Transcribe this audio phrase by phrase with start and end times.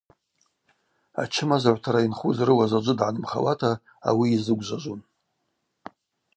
[1.21, 3.71] Ачымазагӏвтара йынхуз рыуа заджвы дгӏанымхауата
[4.07, 5.01] ауи йзыгвжважвун.